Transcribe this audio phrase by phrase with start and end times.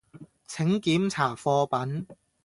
[0.47, 2.07] 請檢查貨品